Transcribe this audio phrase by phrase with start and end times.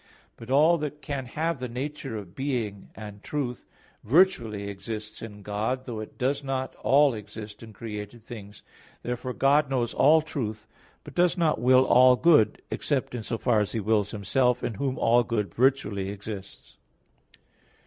[0.35, 3.67] But all that can have the nature of being and truth
[4.03, 8.63] virtually exists in God, though it does not all exist in created things.
[9.03, 10.65] Therefore God knows all truth;
[11.03, 14.73] but does not will all good, except in so far as He wills Himself, in
[14.73, 16.77] Whom all good virtually exists.